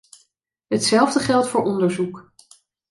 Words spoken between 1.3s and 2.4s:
voor onderzoek.